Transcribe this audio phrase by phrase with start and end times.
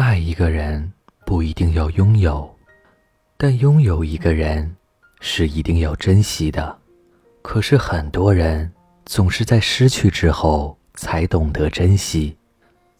[0.00, 0.90] 爱一个人
[1.26, 2.50] 不一定要拥有，
[3.36, 4.74] 但拥有一个人
[5.20, 6.74] 是一定要珍惜的。
[7.42, 8.72] 可是很多人
[9.04, 12.34] 总是在失去之后才懂得珍惜，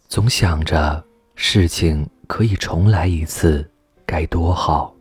[0.09, 1.03] 总想着
[1.37, 3.67] 事情可以重来一次，
[4.05, 4.95] 该多好。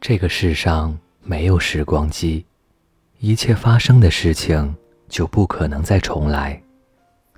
[0.00, 2.42] 这个世上没有时光机，
[3.18, 4.74] 一切发生的事情
[5.10, 6.58] 就不可能再重来。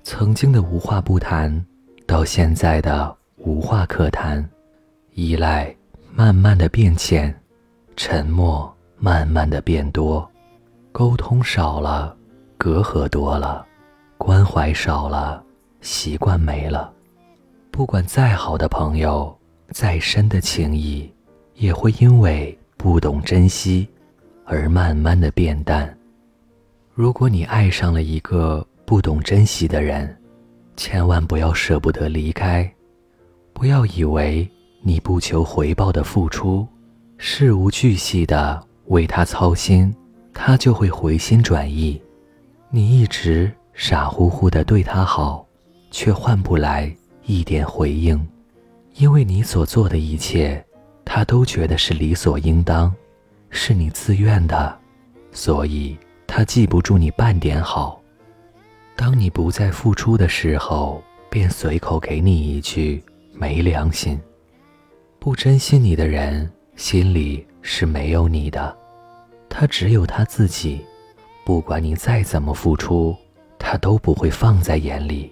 [0.01, 1.65] 曾经的无话不谈，
[2.07, 3.18] 到现在的。
[3.39, 4.47] 无话可谈，
[5.13, 5.73] 依赖
[6.13, 7.33] 慢慢的变浅，
[7.95, 10.29] 沉默慢慢的变多，
[10.91, 12.15] 沟通少了，
[12.57, 13.65] 隔阂多了，
[14.17, 15.41] 关怀少了，
[15.79, 16.91] 习惯没了。
[17.71, 19.33] 不管再好的朋友，
[19.71, 21.09] 再深的情谊，
[21.55, 23.87] 也会因为不懂珍惜
[24.43, 25.97] 而慢慢的变淡。
[26.93, 30.13] 如果你爱上了一个不懂珍惜的人，
[30.75, 32.69] 千万不要舍不得离开。
[33.59, 34.49] 不要以为
[34.81, 36.65] 你不求回报的付出，
[37.17, 39.93] 事无巨细的为他操心，
[40.33, 42.01] 他就会回心转意。
[42.69, 45.45] 你一直傻乎乎的对他好，
[45.91, 46.89] 却换不来
[47.25, 48.25] 一点回应，
[48.95, 50.65] 因为你所做的一切，
[51.03, 52.95] 他都觉得是理所应当，
[53.49, 54.73] 是你自愿的，
[55.33, 58.01] 所以他记不住你半点好。
[58.95, 63.03] 当你不再付出的时候，便随口给你一句。
[63.39, 64.19] 没良心，
[65.17, 68.77] 不珍惜你的人心里是没有你的，
[69.47, 70.85] 他只有他自己。
[71.45, 73.15] 不管你再怎么付出，
[73.57, 75.31] 他都不会放在眼里。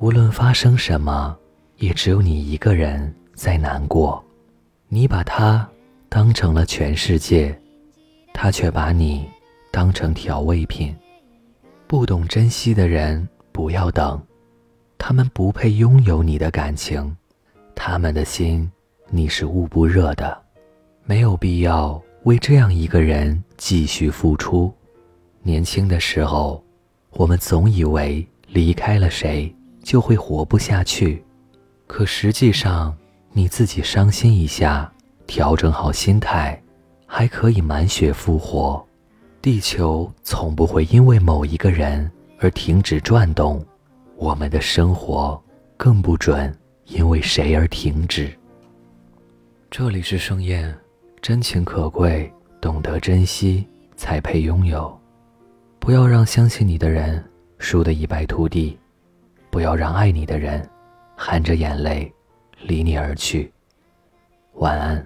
[0.00, 1.38] 无论发生什么，
[1.76, 4.22] 也只有你一个人在难过。
[4.88, 5.66] 你把他
[6.08, 7.56] 当成了全世界，
[8.34, 9.28] 他却把你
[9.70, 10.92] 当成调味品。
[11.86, 14.20] 不懂珍惜的人，不要等。
[15.04, 17.16] 他们不配拥有你的感情，
[17.74, 18.70] 他们的心
[19.10, 20.40] 你是捂不热的，
[21.04, 24.72] 没有必要为这样一个人继续付出。
[25.42, 26.62] 年轻的时候，
[27.14, 29.52] 我们总以为离开了谁
[29.82, 31.24] 就会活不下去，
[31.88, 32.96] 可实际上
[33.32, 34.90] 你自己伤心一下，
[35.26, 36.62] 调整好心态，
[37.06, 38.80] 还可以满血复活。
[39.42, 42.08] 地球从不会因为某一个人
[42.38, 43.60] 而停止转动。
[44.22, 45.42] 我们的生活
[45.76, 48.32] 更不准因为谁而停止。
[49.68, 50.72] 这里是盛宴，
[51.20, 53.66] 真情可贵，懂得珍惜
[53.96, 54.96] 才配拥有。
[55.80, 57.20] 不要让相信你的人
[57.58, 58.78] 输得一败涂地，
[59.50, 60.64] 不要让爱你的人
[61.16, 62.08] 含着眼泪
[62.60, 63.52] 离你而去。
[64.52, 65.04] 晚安。